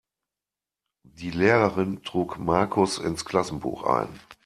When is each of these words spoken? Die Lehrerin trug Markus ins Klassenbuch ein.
Die 1.07 1.29
Lehrerin 1.29 2.01
trug 2.01 2.39
Markus 2.39 2.97
ins 2.97 3.23
Klassenbuch 3.23 3.83
ein. 3.83 4.09